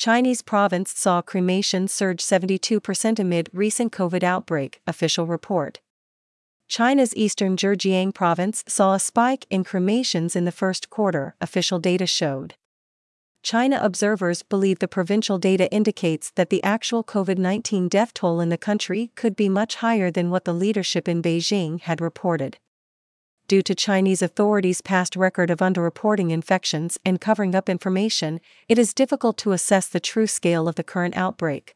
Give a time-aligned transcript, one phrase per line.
[0.00, 5.80] Chinese province saw cremation surge 72% amid recent COVID outbreak, official report.
[6.68, 12.06] China's eastern Zhejiang province saw a spike in cremations in the first quarter, official data
[12.06, 12.54] showed.
[13.42, 18.48] China observers believe the provincial data indicates that the actual COVID 19 death toll in
[18.48, 22.56] the country could be much higher than what the leadership in Beijing had reported
[23.50, 28.94] due to Chinese authorities' past record of underreporting infections and covering up information, it is
[28.94, 31.74] difficult to assess the true scale of the current outbreak.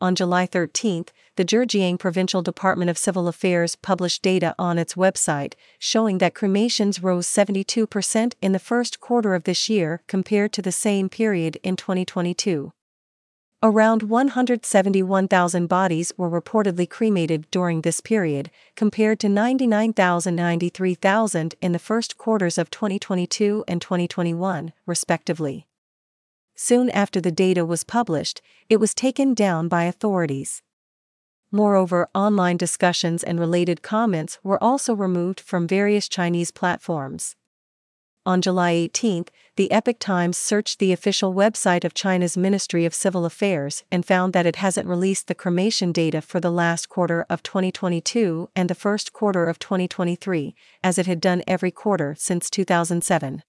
[0.00, 1.04] On July 13,
[1.36, 7.02] the Zhejiang Provincial Department of Civil Affairs published data on its website showing that cremations
[7.02, 11.76] rose 72% in the first quarter of this year compared to the same period in
[11.76, 12.72] 2022.
[13.60, 21.80] Around 171,000 bodies were reportedly cremated during this period, compared to 99,000 93,000 in the
[21.80, 25.66] first quarters of 2022 and 2021, respectively.
[26.54, 30.62] Soon after the data was published, it was taken down by authorities.
[31.50, 37.34] Moreover, online discussions and related comments were also removed from various Chinese platforms.
[38.28, 39.24] On July 18,
[39.56, 44.34] the Epoch Times searched the official website of China's Ministry of Civil Affairs and found
[44.34, 48.74] that it hasn't released the cremation data for the last quarter of 2022 and the
[48.74, 53.42] first quarter of 2023, as it had done every quarter since 2007.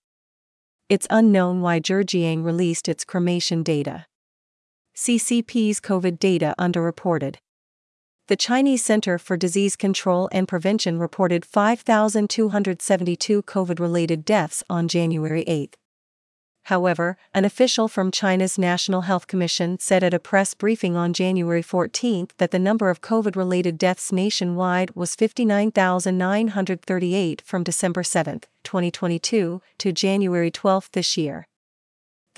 [0.88, 4.06] It's unknown why Zhejiang released its cremation data.
[4.96, 7.36] CCP's COVID data underreported
[8.30, 15.44] the Chinese Center for Disease Control and Prevention reported 5,272 COVID related deaths on January
[15.48, 15.76] 8.
[16.66, 21.64] However, an official from China's National Health Commission said at a press briefing on January
[21.64, 29.60] 14 that the number of COVID related deaths nationwide was 59,938 from December 7, 2022,
[29.80, 31.48] to January 12 this year.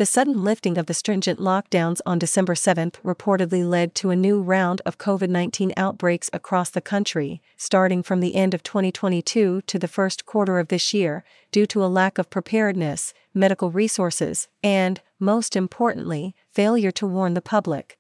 [0.02, 4.42] The sudden lifting of the stringent lockdowns on December 7 reportedly led to a new
[4.42, 9.78] round of COVID 19 outbreaks across the country, starting from the end of 2022 to
[9.78, 15.02] the first quarter of this year, due to a lack of preparedness, medical resources, and,
[15.20, 18.00] most importantly, failure to warn the public.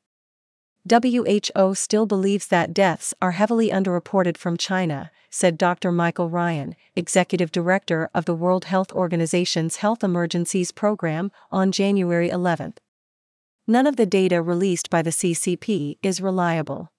[0.89, 5.91] WHO still believes that deaths are heavily underreported from China, said Dr.
[5.91, 12.73] Michael Ryan, Executive Director of the World Health Organization's Health Emergencies Program, on January 11.
[13.67, 16.91] None of the data released by the CCP is reliable.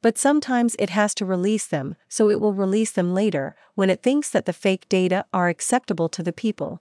[0.00, 4.02] But sometimes it has to release them, so it will release them later, when it
[4.02, 6.80] thinks that the fake data are acceptable to the people.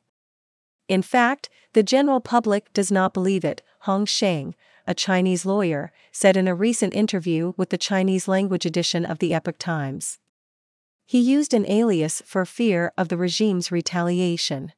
[0.87, 6.35] In fact, the general public does not believe it, Hong Sheng, a Chinese lawyer, said
[6.35, 10.19] in a recent interview with the Chinese language edition of the Epoch Times.
[11.05, 14.73] He used an alias for fear of the regime's retaliation.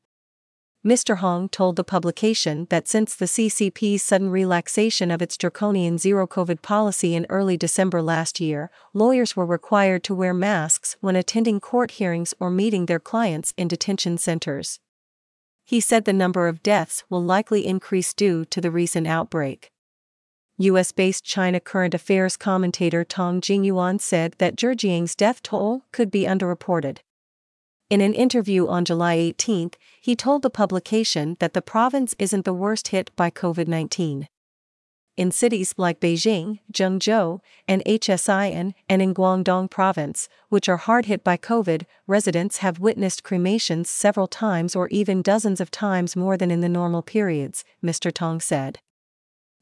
[0.85, 1.17] Mr.
[1.17, 6.61] Hong told the publication that since the CCP's sudden relaxation of its draconian zero COVID
[6.61, 11.91] policy in early December last year, lawyers were required to wear masks when attending court
[11.91, 14.79] hearings or meeting their clients in detention centers.
[15.63, 19.71] He said the number of deaths will likely increase due to the recent outbreak.
[20.57, 26.23] US based China current affairs commentator Tong Jingyuan said that Zhejiang's death toll could be
[26.23, 26.99] underreported.
[27.89, 29.71] In an interview on July 18,
[30.01, 34.27] he told the publication that the province isn't the worst hit by COVID 19.
[35.17, 41.23] In cities like Beijing, Zhengzhou, and Xi'an, and in Guangdong province, which are hard hit
[41.23, 46.51] by COVID, residents have witnessed cremations several times or even dozens of times more than
[46.51, 48.11] in the normal periods, Mr.
[48.11, 48.79] Tong said.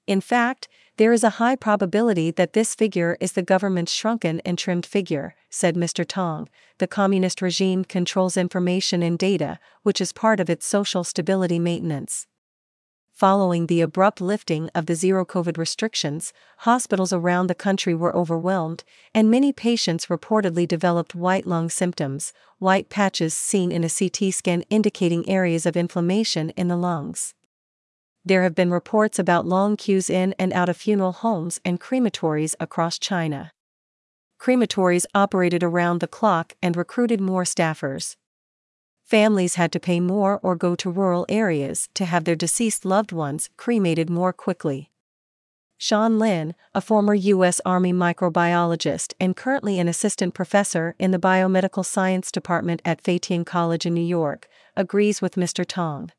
[0.05, 4.57] In fact, there is a high probability that this figure is the government's shrunken and
[4.57, 6.05] trimmed figure, said Mr.
[6.05, 6.49] Tong.
[6.77, 12.27] The communist regime controls information and data, which is part of its social stability maintenance.
[13.13, 18.83] Following the abrupt lifting of the zero COVID restrictions, hospitals around the country were overwhelmed,
[19.13, 24.63] and many patients reportedly developed white lung symptoms, white patches seen in a CT scan
[24.69, 27.33] indicating areas of inflammation in the lungs
[28.25, 32.55] there have been reports about long queues in and out of funeral homes and crematories
[32.59, 33.51] across China.
[34.39, 38.15] Crematories operated around the clock and recruited more staffers.
[39.03, 43.11] Families had to pay more or go to rural areas to have their deceased loved
[43.11, 44.89] ones cremated more quickly.
[45.77, 47.59] Sean Lin, a former U.S.
[47.65, 53.85] Army microbiologist and currently an assistant professor in the biomedical science department at Feitian College
[53.85, 54.47] in New York,
[54.77, 55.65] agrees with Mr.
[55.65, 56.11] Tong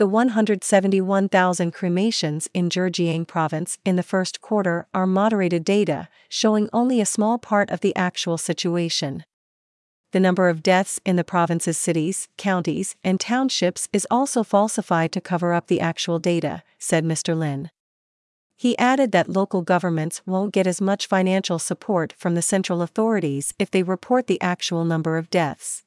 [0.00, 7.02] the 171,000 cremations in Zhejiang province in the first quarter are moderated data, showing only
[7.02, 9.24] a small part of the actual situation.
[10.12, 15.20] the number of deaths in the province's cities, counties, and townships is also falsified to
[15.20, 17.36] cover up the actual data, said Mr.
[17.36, 17.70] Lin.
[18.56, 23.52] He added that local governments won't get as much financial support from the central authorities
[23.58, 25.84] if they report the actual number of deaths.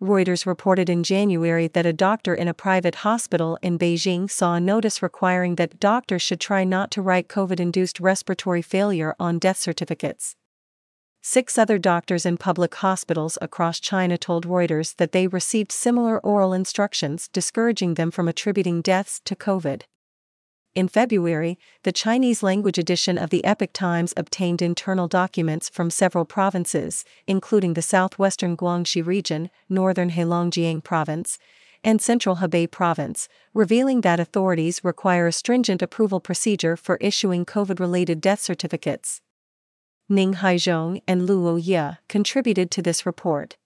[0.00, 4.60] Reuters reported in January that a doctor in a private hospital in Beijing saw a
[4.60, 9.56] notice requiring that doctors should try not to write COVID induced respiratory failure on death
[9.56, 10.36] certificates.
[11.20, 16.52] Six other doctors in public hospitals across China told Reuters that they received similar oral
[16.52, 19.82] instructions discouraging them from attributing deaths to COVID.
[20.78, 26.24] In February, the Chinese language edition of the Epoch Times obtained internal documents from several
[26.24, 31.36] provinces, including the southwestern Guangxi region, northern Heilongjiang province,
[31.82, 37.80] and central Hebei province, revealing that authorities require a stringent approval procedure for issuing COVID
[37.80, 39.20] related death certificates.
[40.08, 43.56] Ning Haizhong and Luo Ye contributed to this report.